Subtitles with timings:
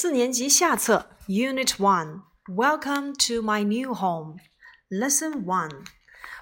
[0.00, 2.20] 四年级下册，Unit One。
[2.46, 4.36] Welcome to my new home.
[4.88, 5.86] Lesson One。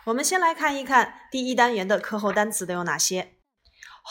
[0.04, 3.32] 我们先来看一看第一单元的课后单词都有哪些。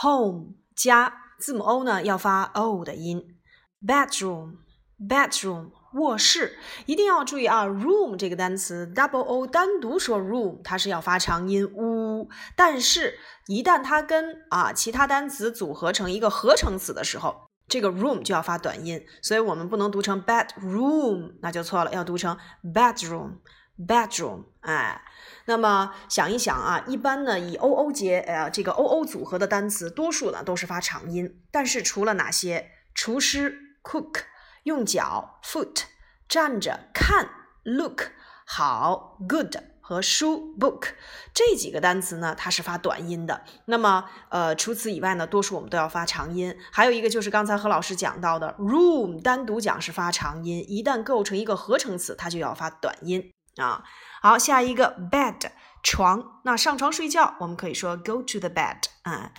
[0.01, 3.37] Home 家，字母 O 呢要发 O 的音。
[3.85, 6.57] Bedroom，bedroom 卧室，
[6.87, 12.31] 一定要注意啊，room 这个单词，double O 单独说 room，它是要发长音呜。
[12.55, 24.43] 但是，一旦它跟啊其他单词组合成一个合成词的时候，这个 room 就要发短音，所以我们不能读成 bedroom，那就错了，要读成 bedroom，bedroom。
[24.61, 25.01] 哎，
[25.45, 31.41] 那么想一想啊，一般呢以 o o 结呃这个 o o 组合的单词，多数呢都是发长音。
[31.51, 32.71] 但是除了哪些？
[32.97, 34.21] 厨师 cook，
[34.63, 35.81] 用脚 foot，
[36.29, 37.27] 站着看
[37.63, 38.11] look，
[38.45, 39.57] 好 good。
[39.87, 40.87] 和书 book
[41.31, 43.43] 这几个单词呢，它是发短音的。
[43.65, 46.57] 那么，呃，除此以外呢，多数我们都要发长音。
[46.71, 53.83] 还有一个就是刚才何老师讲到的 room，单独讲是发长音，一旦构成一个合成词，它就要发短音啊。
[54.23, 55.51] 好，下一个 bed
[55.83, 59.33] 床，那上床睡觉，我们可以说 go to the bed 啊。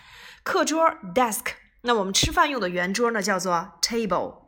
[0.45, 1.47] 课桌 desk，
[1.81, 4.46] 那我们吃饭用的圆桌呢，叫做 table。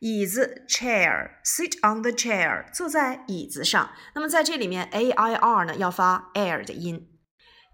[0.00, 3.90] 椅子 chair，sit on the chair，坐在椅子上。
[4.14, 7.08] 那么在这里面，a i r 呢要发 air 的音。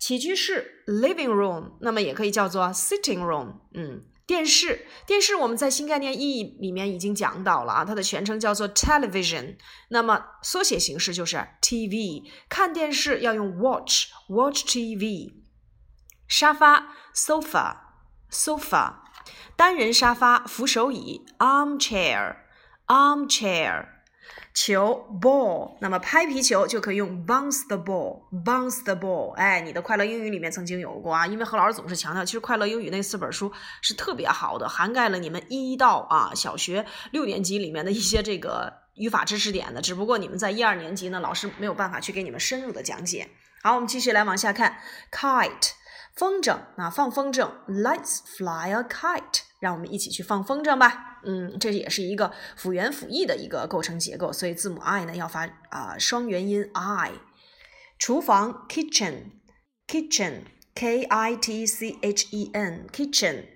[0.00, 3.60] 起居室 living room，那么也可以叫做 sitting room。
[3.74, 9.56] 嗯，电视，电视我们在新概念意义里面已经讲到了啊，它的全称叫做 television，
[9.90, 12.24] 那么缩写形式就是 tv。
[12.48, 15.34] 看电视要用 watch，watch tv。
[16.26, 19.03] 沙发 sofa，sofa。
[19.56, 23.86] 单人沙发、扶手椅，armchair，armchair，
[24.52, 29.32] 球，ball，那么拍皮球就可以用 bounce the ball，bounce the ball。
[29.34, 43.28] 哎，你的快乐英语里面曾经有过啊，因为何老师总是强调，其实快乐英语那四本书是特别好的，涵盖了你们一到啊小学六年级里面的一些这个语法知识点的，只不过你们在一二年级呢，老师没有办法去给你们深入的讲解。
[43.62, 44.78] 好，我们继续来往下看
[45.10, 45.70] ，kite。
[46.14, 51.18] 风筝啊，放风筝，Let's fly a kite，让我们一起去放风筝吧。
[51.24, 57.10] 嗯，这也是一个辅元辅义的一个构成结构，所以字母 i 呢要发啊双元音 i。
[57.98, 63.46] 厨房，kitchen，kitchen，k i t c h e n，kitchen。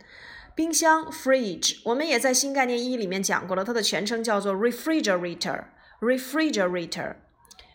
[0.56, 7.14] 冰箱，fridge，我们也在新概念一里面讲过了，它的全称叫做 refrigerator，refrigerator。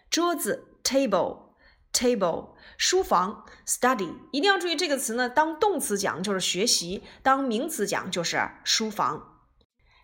[0.10, 1.53] 桌子 table
[1.94, 2.50] table。
[2.78, 9.30] 书房 study 一定要注意这个词呢，当动词讲就是学习，当名词讲就是书房。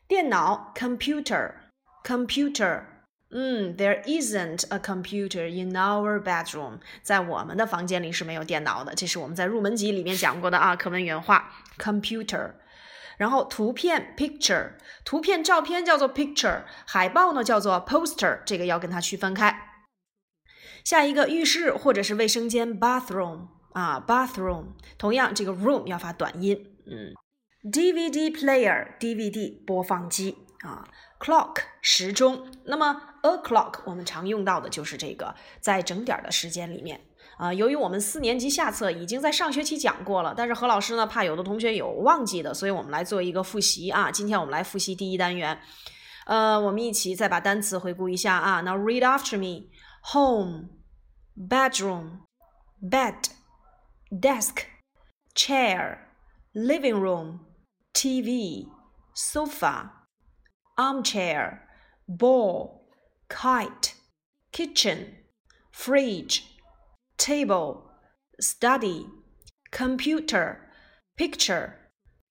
[0.07, 1.53] 电脑 computer
[2.05, 2.83] computer，
[3.31, 12.53] 嗯，there isn't a computer in our bedroom，在我们的房间里是没有电脑的，这是我们在入门级里面讲过的啊，课文原话 computer。
[13.17, 14.73] 然后图片 picture，
[15.03, 19.69] 图片照片叫做 picture，海报呢叫做 poster，这个要跟它区分开。
[20.84, 24.66] 下一个浴室或者是卫生间，bathroom 啊，bathroom，
[24.97, 27.13] 同样这个 room 要发短音，嗯
[27.72, 30.88] ，DVD player，DVD 播放机啊
[31.19, 37.00] ，clock 时钟，那么 a clock 我们常用到的就是这个在整点的时间里面
[37.38, 37.53] 啊。
[37.53, 44.09] 由于我们四年级下册已经在上学期讲过了，但是何老师呢怕有的同学有忘记的，所以我们来做一个复习啊。
[44.09, 45.59] 今天我们来复习第一单元，
[46.25, 48.61] 呃，我们一起再把单词回顾一下啊。
[48.61, 49.67] Now read after me。
[50.01, 50.69] Home,
[51.35, 52.23] bedroom,
[52.81, 53.29] bed,
[54.17, 54.65] desk,
[55.35, 56.07] chair,
[56.55, 57.41] living room,
[57.93, 58.65] TV,
[59.13, 59.91] sofa,
[60.77, 61.67] armchair,
[62.07, 62.87] ball,
[63.29, 63.95] kite,
[64.51, 65.15] kitchen,
[65.71, 66.45] fridge,
[67.17, 67.89] table,
[68.39, 69.05] study,
[69.71, 70.69] computer,
[71.17, 71.75] picture,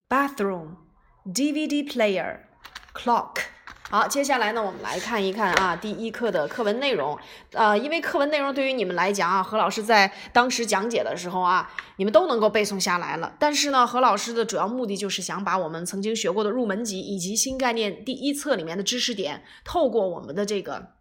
[0.08, 0.78] bathroom,
[1.26, 2.48] DVD player,
[2.94, 3.44] clock.
[3.90, 7.18] 好，接下来呢，我们来看一看啊，第一课的课文内容。
[7.52, 13.34] 呃，因为课文内容对于你们来讲啊，何老师在当时讲解的时候啊，你们都能够背诵下来了。
[13.38, 20.97] 但是呢，何老师的主要目的就是想把我们曾经学过的入门级以及新概念第一册里面的知识点，透过我们的这个。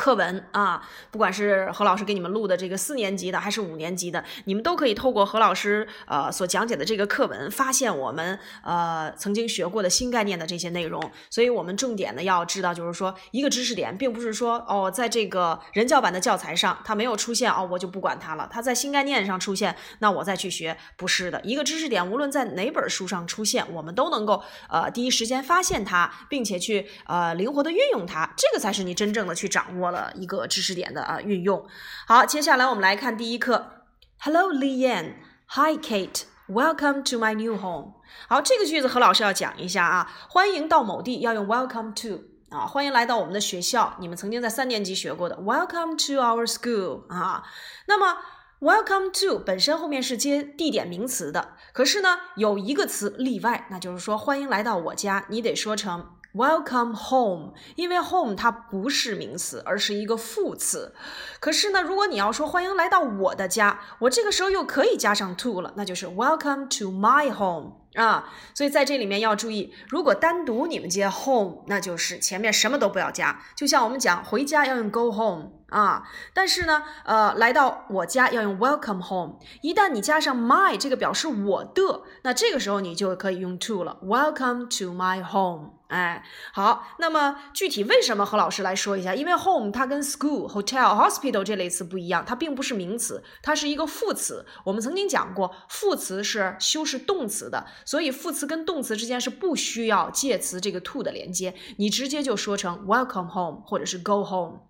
[0.00, 0.80] 课文啊，
[1.10, 10.98] 不管是何老师给你们录的这个四年级的，还是五年级的，你们都可以透过何老师呃所讲解的这个课文，发现我们呃曾经学过的新概念的这些内容。
[11.28, 18.48] 所以，我们重点呢要知道，就是说一个知识点，并不是说哦，在这个人教版的教材上它没有出现哦，我就不管它了。
[18.50, 21.38] 它在新概念上出现，那我再去学，不是的。
[21.42, 29.89] 一个知识点，无论在哪本书上出现，我们都能够呃第一时间发现它，并且去呃灵活的运用它，这个才是你真正的去掌握。
[29.90, 31.66] 了一个知识点的啊运用。
[32.06, 33.84] 好，接下来我们来看第一课。
[34.20, 35.14] Hello, Lian.
[35.48, 36.22] Hi, Kate.
[36.48, 37.94] Welcome to my new home.
[38.28, 47.44] 好，这个句子何老师要讲一下啊，欢迎到某地要用 welcome to 啊，欢迎来到我们的学校，你们曾经在三年级学过的 welcome to our school 啊。
[47.86, 48.18] 那么
[48.60, 56.10] welcome to 本身后面是接地点名词的，可是呢有一个词例外，那就是说欢迎来到我家，你得说成。
[56.32, 60.94] Welcome home，因为 home 它不是名词，而是一个副词。
[61.40, 68.32] 可是呢，如果你要说欢迎来到我的家，我这个时候又可以加上 to 了，那就是 Welcome to my home 啊。
[68.54, 73.42] 所以在这里面要注意，如果单独你们接 home，那就是前面什么都不要加。
[73.56, 76.02] 就像我们讲回家要用 go home 啊，
[76.34, 79.38] 但是呢，呃，来到我家要用 Welcome home。
[79.62, 83.98] 一旦你加上 my 这个表示我的，那这个时候你就可以用 to 了。
[84.02, 85.74] Welcome to my home。
[85.88, 86.22] 哎，
[86.52, 89.12] 好，那么具体为什么和老师来说一下？
[89.12, 94.46] 因为 home 它跟 school、hotel、hospital 这类词不一样，它并不是名词，它是一个副词。
[94.64, 104.69] 我们曾经讲过，副词是修饰动词的，所以副词跟动词之间是不需要介词这个 to 的连接，你直接就说成 welcome home 或者是 go home。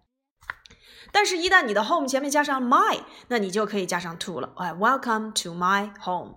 [1.12, 4.52] 但是，一旦你的 home 前面加上 my，那你就可以加上 to 了。
[4.56, 6.36] 哎，welcome to my home。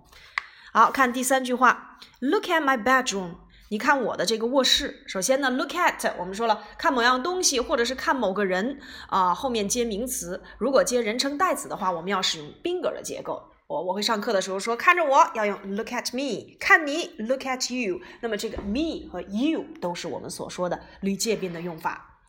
[0.71, 3.35] 好看第三句话，Look at my bedroom。
[3.69, 13.49] 你看我的这个卧室，首先呢，look at，我们说了，看某样东西或者是看某个人啊，后面接名词，如果接人称代词的话，我们要使用宾格的结构。
[13.65, 17.99] 我我会上课的时候说，看着我要用 look at me，看你 look at you。
[18.21, 22.19] 那么这个 me 和 you 都是我们所说的履介宾的用法。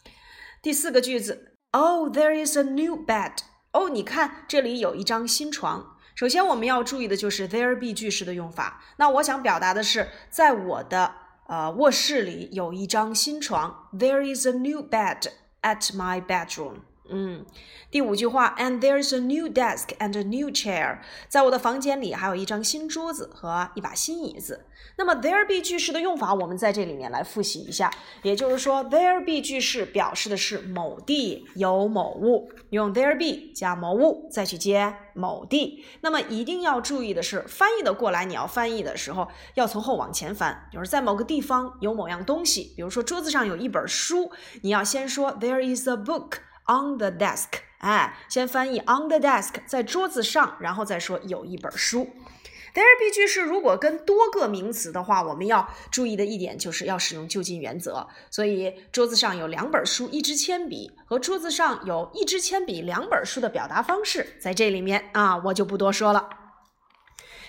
[0.62, 3.38] 第四个句子，Oh there is a new bed。
[3.72, 5.96] 哦，你看这里有一张新床。
[6.14, 8.80] 首先我们要注意的就是 there be 句式的用法。
[8.98, 11.16] 那我想表达的是，在我的。
[11.46, 13.90] 呃，卧室里有一张新床。
[13.92, 15.30] There is a new bed
[15.60, 16.76] at my bedroom.
[17.16, 17.46] 嗯，
[17.92, 24.66] 第五句话，and there's a new desk and a new chair，在我的房间里还有一张新桌子和一把新椅子。
[24.96, 27.88] 那么 there be 句式的用法，我们在这里面来复习一下。
[28.22, 35.84] 也就是说，there be 句式表示的是某地有某物，用 there be 加某物再去接某地。
[36.00, 44.32] 那么一定要注意的是，翻译的过来，你要翻译的时候要从后往前翻，就是在某个地方有某样东西，比如说桌子上有一本书，
[44.62, 46.38] 你要先说 there is a book。
[46.66, 52.08] On the desk，哎，先翻译 on the desk，在桌子上，然后再说有一本书。
[52.74, 58.08] There be 句式如果跟多个名词的话，我们要注意的一点就是要使用就近原则。
[58.30, 66.28] 所以桌子上有两本书、一支铅笔，和桌子上有一支铅笔、两本书的表达方式，在这里面啊，我就不多说了。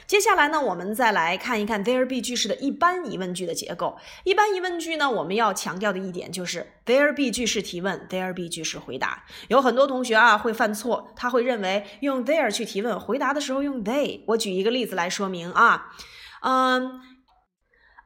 [0.08, 3.98] 接下来呢，我们再来看一看 there be 句式的一般疑问句的结构。
[4.24, 9.24] 一般疑问句呢，我们要强调的一点就是 there be 句式提问，there be 句式回答。
[9.48, 14.24] 有很多同学啊会犯错，他会认为用 there 去提问，回答的时候用 they。
[14.28, 15.88] 我举一个例子来说明啊，
[16.42, 17.02] 嗯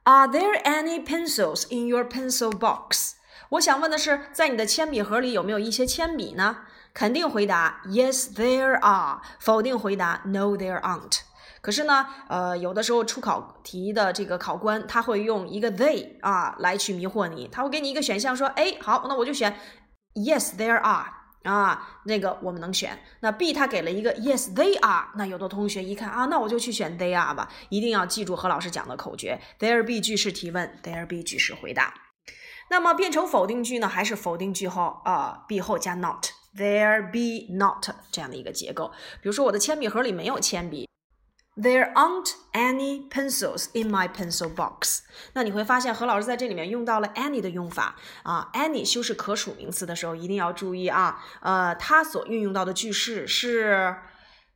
[0.04, 3.16] ，Are there any pencils in your pencil box？
[3.50, 6.60] 我想问的是，在你的铅笔盒里有没有一些铅笔呢？
[6.94, 11.20] 肯定回答 Yes there are，否定回答 No there aren't。
[11.62, 19.54] 可是呢，呃，有的时候出考题的这个考官他会用一个 they 啊来去迷惑你，他会给你一个选项说，哎，好，那我就选
[20.14, 21.06] yes there are
[21.44, 22.98] 啊，那个我们能选。
[23.22, 27.50] 那 B 他给了一个 yes they are，那有的同学一看啊，那我就去选 they are 吧。
[27.70, 31.94] 一定要记住何老师讲的口诀：there be 句式提问，there be 句式回答。
[32.70, 38.92] 那么变成否定句呢，还是否定句后啊 be 后加 not，there be not 这样的一个结构。
[39.22, 40.88] 比如说我的铅笔盒里没有铅笔。
[41.62, 45.00] There aren't any pencils in my pencil box。
[45.34, 53.94] 那你会发现何老师在这里面用到了 any 的用法啊，any 修饰可数名词的时候一定要注意啊，呃，它所运用到的句式是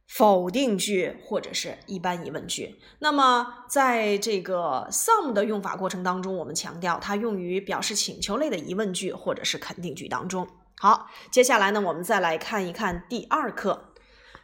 [0.07, 2.79] 否定句或者是一般疑问句。
[2.99, 10.47] 那么在这个 some 的用法过程当中，我们强调它用于表示请求类的疑问句或者是肯定句当中。
[10.77, 13.93] 好，接下来呢，我们再来看一看第二课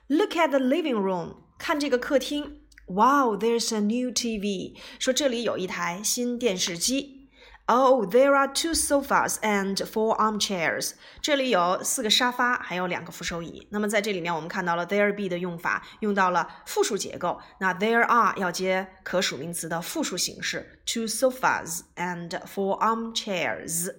[0.07, 1.35] ，Look at the living room。
[1.59, 4.75] 看这个客厅，Wow, there's a new TV。
[4.97, 7.19] 说这里有一台新电视机。
[7.65, 10.93] Oh, there are two sofas and four armchairs。
[11.21, 13.67] 这里有四个沙发，还有两个扶手椅。
[13.69, 17.39] 那么在这里面，我们看到了 there be 的用法，用到了复数结构。
[17.59, 23.93] 那 there are 要接可数名词的复数形式，two sofas and four armchairs。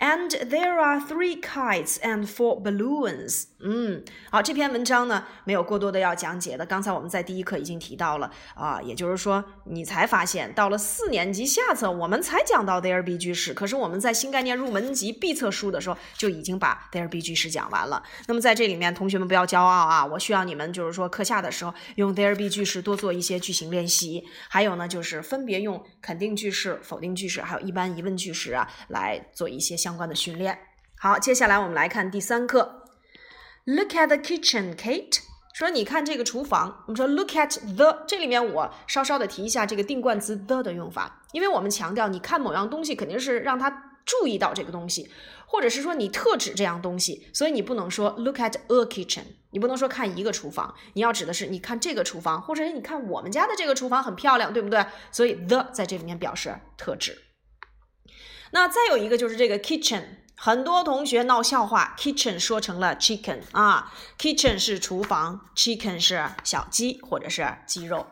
[0.00, 3.44] And there are three kites and four balloons。
[3.60, 6.64] 嗯，好，这篇文章呢没有过多的要讲解的。
[6.64, 18.00] 刚才我们在第一课已经提到了啊，也就是说你才发现到了四年级下册我们才讲到 there be 句式，可是我们在新概念入门级必测书的时候就已经把 there be 句式讲完了。
[18.28, 30.58] 那么在这里面，同学们不要骄傲啊，我需要你们就是说课下的时候用 there be 句式多做一些句型练习，还有呢就是分别用肯定句式、否定句式，还有一般疑问句式啊来做一些相相关的训练。
[30.98, 32.84] 好，接下来我们来看第三课。
[33.64, 35.20] Look at the kitchen, Kate。
[35.54, 36.84] 说你看这个厨房。
[36.86, 45.10] 我们说 look at the，这里面我稍稍的提一下这个定冠词 the 的用法，因为我们强调你看某样东西肯定是让他注意到这个东西，
[45.46, 54.84] 或者是说你特指这样东西，所以你不能说 look at a kitchen，你不能说看一个厨房，你要指的是你看这个厨房，或者是你看我们家的这个厨房很漂亮，对不对？
[55.10, 57.22] 所以 the 在这里面表示特指。
[58.50, 60.04] 那再有一个就是这个 kitchen。
[60.40, 68.06] 很多同学闹笑话，kitchen 说成了 chicken 啊，kitchen 是厨房，chicken 是小鸡或者是鸡肉。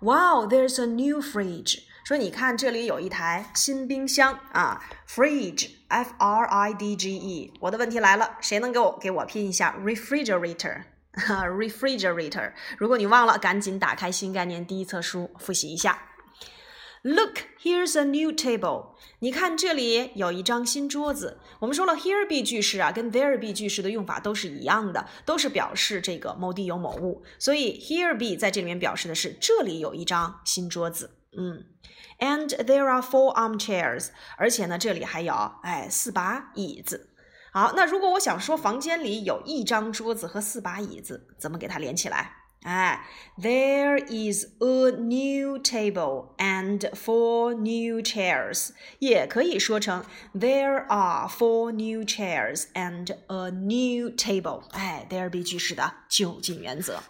[0.00, 1.84] Wow, there's a new fridge。
[2.04, 7.50] 说你看这里有一台新冰箱啊，fridge，f r i d g e。
[7.60, 12.52] 我的问题来了，谁能给我给我拼一下 refrigerator？refrigerator。
[12.76, 16.07] 如果你忘了，赶紧打开新概念第一册书复习一下。
[17.02, 18.96] Look, here's a new table.
[19.20, 21.38] 你看这里有一张新桌子。
[21.60, 27.22] 我们说了，here be 句式啊，跟 there be 句式的用法都是一样的，都是表示这个某地有某物。
[27.38, 31.18] 所以 here be 在这里面表示的是这里有一张新桌子。
[31.36, 31.64] 嗯
[32.18, 34.08] ，and there are four armchairs.
[34.36, 37.10] 而且呢，这里还有哎四把椅子。
[37.52, 42.37] 好，那如果我想说房间里有一张桌子和四把椅子，怎么给它连起来？
[42.63, 43.05] 哎，
[43.37, 48.69] There is a new table and four new chairs，
[48.99, 54.63] 也可以说成 There are four new chairs and a new table。
[54.71, 57.03] 哎，there be 句式的就近原则。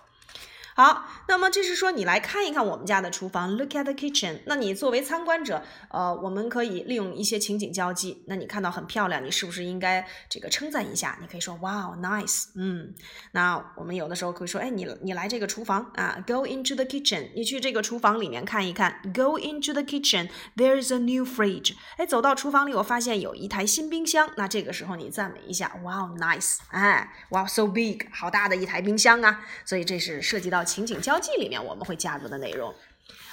[0.78, 4.42] 好，那么这是说你来看一看我们家的厨房，Look at the kitchen。
[4.46, 8.22] 那你作为参观者，呃，我们可以利用一些情景交际。
[8.28, 11.18] 那你看到很漂亮，你是不是应该这个称赞一下？
[11.20, 12.50] 你可以说 Wow, nice。
[12.54, 12.94] 嗯，
[13.32, 17.30] 那我们有的时候可以说，哎，你你来这个厨房啊，Go into the kitchen。
[17.34, 20.28] 你去这个厨房里面看一看，Go into the kitchen。
[20.56, 21.74] There is a new fridge。
[21.96, 24.30] 哎，走到厨房里，我发现有一台新冰箱。
[24.36, 26.58] 那这个时候你赞美一下，Wow, nice。
[26.68, 29.44] 哎，Wow, so big，好大的一台冰箱啊。
[29.64, 30.67] 所以这是涉及到。
[30.68, 32.74] 情景交际里面我们会加入的内容。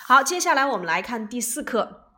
[0.08, 2.10] 好，接下来我们来看第四课。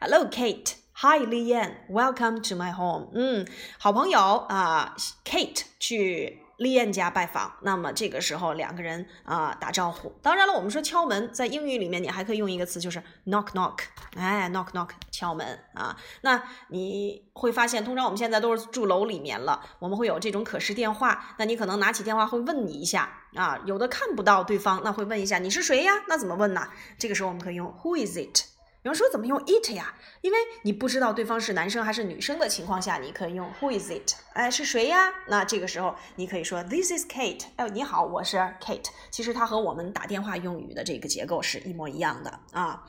[0.00, 0.74] Hello, Kate.
[0.94, 1.74] Hi, Lian.
[1.88, 3.10] Welcome to my home.
[3.14, 3.46] 嗯，
[3.78, 6.40] 好朋友啊，Kate 去。
[6.60, 10.14] 丽燕家拜访，那么这个时候两个人啊打招呼。
[10.20, 13.78] 当然了，我们说敲门，在英语里面你还可以用一个词，就是 knock knock，
[14.14, 15.96] 哎，knock knock，敲门啊。
[16.20, 21.34] 那你会发现，通常我们现在都是住楼里面了，我们会有这种可视电话。
[21.38, 25.92] 那你可能拿起电话会问你一下啊，有的看不到对方，那会问一下你是谁呀？
[26.08, 26.68] 那怎么问呢？
[26.98, 28.49] 这个时候我们可以用 Who is it？
[28.82, 29.94] 有人说怎么用 it 呀？
[30.22, 34.14] 因为你不知道对方是男生还是女生的情况下，你可以用 Who is it？
[34.32, 35.12] 哎，是谁呀？
[35.28, 37.42] 那这个时候你可以说 This is Kate。
[37.56, 38.86] 哎，你好，我是 Kate。
[39.10, 42.86] 其实它和我们打电话用语的这个结构是一模一样的啊。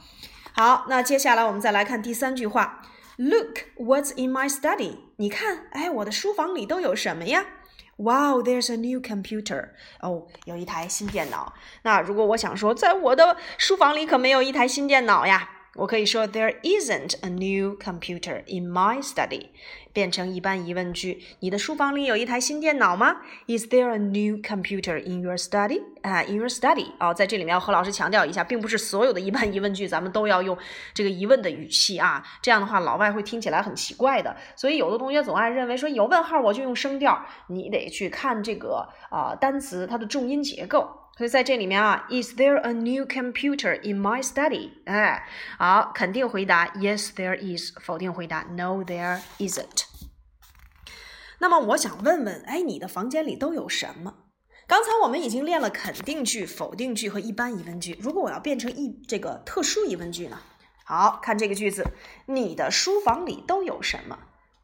[0.54, 2.82] 好，那接下来我们再来看第三句话。
[3.18, 4.96] Look what's in my study。
[5.18, 7.46] 你看，哎，我的书房里都有什么呀
[7.98, 9.72] ？Wow, there's a new computer。
[10.00, 11.54] 哦，有一台新电脑。
[11.82, 15.50] 那如果我想说，在我的书房里可没有一台新电脑呀。
[15.76, 19.48] 我可以说 There isn't a new computer in my study，
[19.94, 21.24] 变成一般疑问句。
[21.40, 25.82] 你的书房里有一台新电脑吗？Is there a new computer in your study？
[26.02, 26.92] 啊，in your study。
[27.00, 30.58] 哦，在这里面要和老师强调一下，并不是所有的一般疑问句咱们都要用
[30.94, 34.36] 这个疑问的语气啊，这样的话老外会听起来很奇怪的。
[34.58, 41.01] 所以有的同学总爱认为说有问号我就用声调，你得去看这个啊单词它的重音结构。
[41.22, 44.72] 所以在这里面啊，Is there a new computer in my study？
[44.86, 45.24] 哎，
[45.60, 47.78] 好，肯定回答 Yes, there is。
[47.80, 49.84] 否定回答 No, there isn't。
[51.38, 54.16] 那么我想问问，哎，你的房间里都有什么？
[54.66, 57.96] 刚才我们已经练了肯定句、否定句和一般疑问句。
[58.02, 60.40] 如果我要变成一这个特殊疑问句呢？
[60.84, 61.86] 好看这个句子，
[62.26, 64.18] 你的书房里都有什么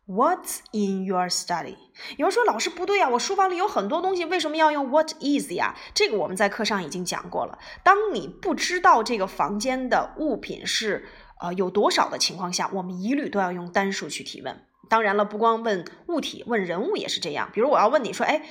[0.07, 1.75] ？What's in your study？
[2.17, 5.75] 有人说老师不对呀，我书房里有很多东西，为什么要用 What is 呀？
[5.93, 7.59] 这个我们在课上已经讲过了。
[7.83, 11.07] 当你不知道这个房间的物品是
[11.41, 14.63] 呃有多少的情况下，我们一律都要用单数去提问。
[14.89, 17.49] 当然了，不光问物体，问人物也是这样。
[17.53, 18.43] 比如我要问你说，哎，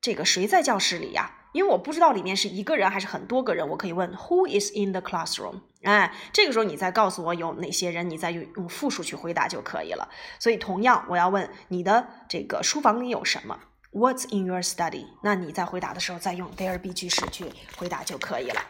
[0.00, 5.60] 这个谁在教室里呀因为我不知道里面是一个人还是很多个人，我可以问 Who is in the classroom？
[5.82, 10.08] 哎，这个时候你再告诉我有哪些人，你再用用复数去回答就可以了。
[10.38, 13.58] 所以同样，我要问你的这个书房里有什么
[13.92, 15.06] ？What's in your study？
[15.22, 18.60] 那你在回答的时候再用 there be 句式去回答就可以了。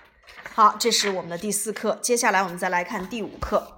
[0.55, 1.99] 好，这是我们的第四课。
[2.01, 3.77] 接下来我们再来看第五课。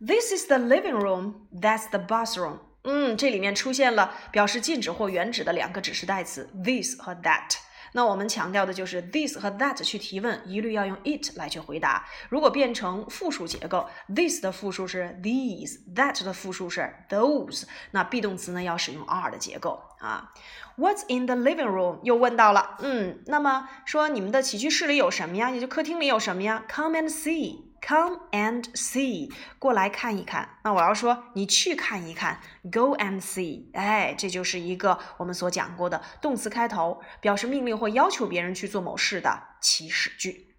[0.00, 1.48] This is the living room.
[1.52, 2.60] That's the bathroom.
[2.84, 7.56] 嗯，这里面出现了表示禁止或原指的两个指示代词，this 和 that。
[7.92, 12.06] 那我们强调的就是 this 和 that 去提问，一律要用 it 来去回答。
[12.28, 20.32] 如果变成复数结构，this 的复数是 these，that 的复数是 those，那 be 动词呢要使用 are 的结构啊。
[20.78, 21.98] What's in the living room？
[22.04, 25.50] 又问到了，嗯，那么说你们的起居室里有什么呀？
[25.50, 27.69] 也就客厅里有什么呀？Come and see。
[27.82, 30.58] Come and see，过来看一看。
[30.62, 33.70] 那我要说，你去看一看，Go and see。
[33.72, 40.54] 哎，这就是一个我们所讲过的动词开头，表示命令或要求别人去做某事的祈使句。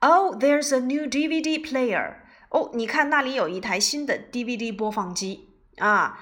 [0.00, 2.16] Oh, there's a new DVD player。
[2.48, 6.18] 哦，你看那里有一台新的 DVD 播放机啊。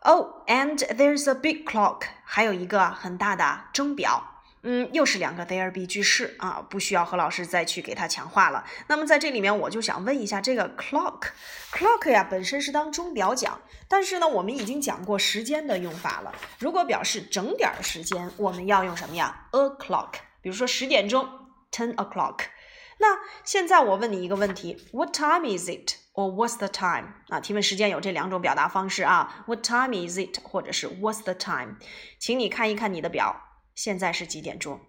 [0.00, 2.02] Oh, and there's a big clock。
[2.24, 4.35] 还有一个很大的钟表。
[4.62, 8.64] 嗯，又是两个 there be 句式啊，不需要何老师再去给它强化了。
[8.88, 16.34] 那么在这里面，我就想问一下，这个 clock，clock 呀，本身是当钟表讲，但是呢，我们已经讲过时间的用法了。
[16.58, 20.14] 如果表示整点时间，我们要用什么呀？a clock。
[20.42, 21.28] 比如说十点钟
[21.70, 22.38] ，ten o'clock。
[22.98, 25.96] 那现在我问你一个问题，What time is it?
[26.14, 27.08] or What's the time?
[27.28, 30.40] 啊，提问时间有这两种表达方式啊，What time is it?
[30.42, 31.76] 或者是 What's the time?
[32.18, 33.45] 请你看一看你的表。
[33.76, 34.80] 现在是几点钟？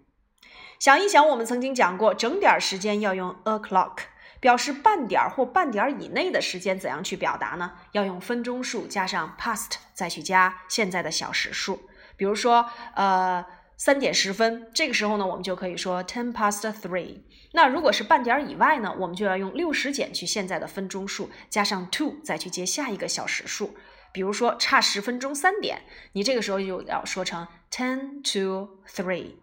[0.80, 3.98] 想一想，我们曾经讲过，整点时间要用 a clock，
[4.40, 7.72] 表示半点或半点以内的时间，怎样去表达呢？
[7.92, 11.88] 要用分钟数加上 past，再去加现在的小时数。
[12.16, 13.44] 比如说，呃，
[13.76, 17.22] 三点十分，这个时候呢，我们就可以说 ten past three。
[17.52, 23.76] 那如果是半点以外呢，我们就要用六十减去现在的分钟数，加上 two，再去接下一个小时数。
[24.12, 29.36] 比如说差十分钟三点，你这个时候就要说成 ten to three。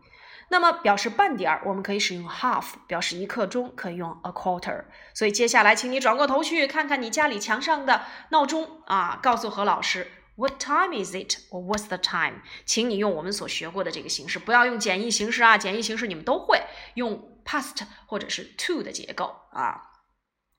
[0.49, 4.85] 那么表示半点儿，我们可以使用 half；表示一刻钟，可以用 a quarter。
[5.13, 12.41] 所以接下来，请你转过头去看看你家里墙上的闹钟啊，告诉何老师 What time is it or What's the time？
[12.63, 16.61] 请你用我们所学过的这个形式，不要用简易形式啊，简易形式你们都会
[16.93, 19.94] 用 past 或者是 to 的结构啊。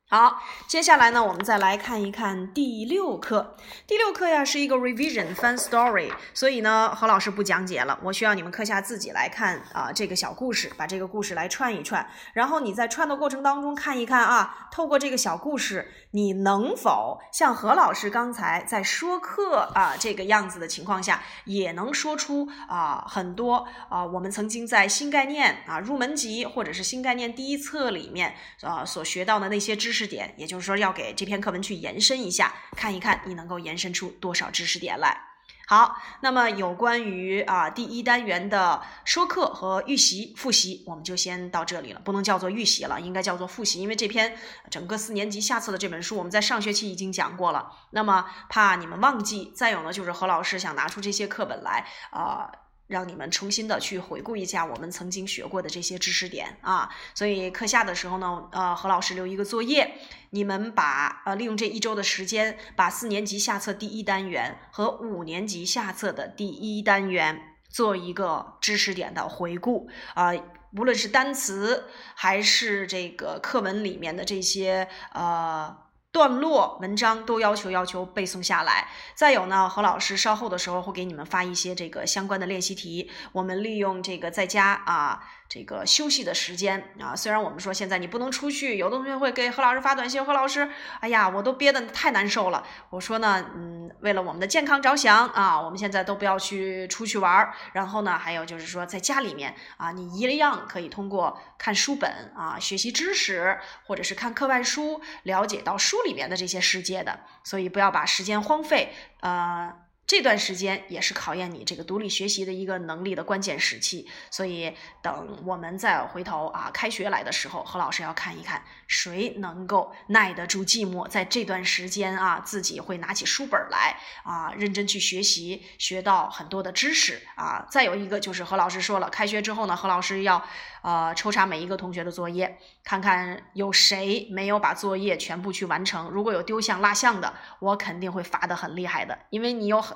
[0.09, 3.57] 好，接下来呢，我们再来看一看第六课。
[3.89, 29.97] 第六课呀是一个 revision fun story，所以呢，何老师不讲解了，我需要你们课下自己来看啊这个小故事，把这个故事来串一串，然后你在串的过程当中看一看啊，透过这个小故事，你能否像何老师刚才在说课啊这个样子的情况下，也能说出啊很多啊我们曾经在新概念啊入门级或者是新概念第一册里面啊所学到的那些知识。
[29.97, 35.36] 知识点，也就是说，要给这篇课文去延伸一下，看一看你能够延伸出多少知识点来。
[35.69, 44.39] 好，那么有关于啊第一单元的说课和预习复习，我们就先到这里了，不能叫做预习了，应该叫做复习，因为这篇
[44.71, 49.53] 整个四年级下册的这本书，我们在上学期已经讲过了，那么怕你们忘记。
[49.57, 52.49] 再有呢，就是何老师想拿出这些课本来啊。
[52.87, 59.99] 让你们重新的去回顾一下我们曾经学过的这些知识点啊，所以课下的时候呢，呃，何老师留一个作业，
[60.31, 70.33] 你们把呃利用这一周的时间，把四年级下册第一单元和五年级下册的第一单元做一个知识点的回顾啊，
[70.77, 75.86] 无论是单词还是这个课文里面的这些呃。
[76.17, 78.89] 段落文章都要求要求背诵下来。
[79.15, 83.11] 再有呢，何老师稍后的时候会给你们发一些这个相关的练习题。
[83.33, 85.29] 我们利用这个在家啊。
[85.49, 92.67] 这个休息的时间啊，虽然我们说现在你不能出去，有的同学会给何老师发短信，何老师，哎呀，我都憋得太难受了。
[92.91, 97.55] 我说呢，嗯，为了我们的健康着想啊，我们现在都不要去出去玩儿。
[97.75, 107.21] 然后呢，还有就是说在家里面啊，你一样可以通过看书本啊，学习知识，或者是看课外书，了解到书里面的这些世界的。
[107.45, 109.86] 所以不要把时间荒废，呃。
[110.07, 127.67] 这段时间也是考验你这个独立学习的一个能力的关键时期，所以等我们再回头啊，开学来的时候，何老师要看一看谁能够耐得住寂寞，在这段时间啊，自己会拿起书本来啊，认真去学习，学到很多的知识啊。
[127.69, 130.41] 再有一个就是何老师说了，开学之后呢，何老师要
[130.83, 139.96] 呃抽查每一个同学的作业，看看有谁没有把作业全部去完成，如果有丢项落项的，我肯定会罚的很厉害的，因为你有很。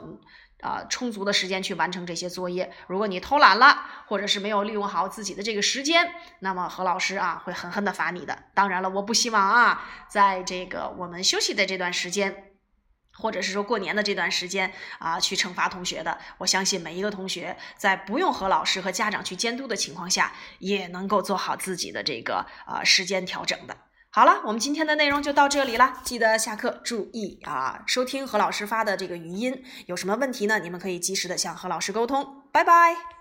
[0.61, 2.73] 啊充足的时间去完成这些作业。
[2.87, 8.45] 如果你偷懒了，或者是没有利用好自己的这个时间，那么何老师啊会狠狠的罚你的。
[8.55, 12.47] 当然了，我不希望啊，在这个我们休息的这段时间。
[13.13, 23.77] 或者是说过年的这段时间啊，去惩罚同学的，我相信每一个同学在不用和老师和家长去监督的情况下，也能够做好自己的这个呃时间调整的。
[24.13, 29.63] 好了，我们今天的内容就到这里了，记得下课注意啊，收听何老师发的这个语音。
[29.87, 30.59] 有什么问题呢？
[30.59, 32.43] 你们可以及时的向何老师沟通。
[32.51, 33.20] 拜拜。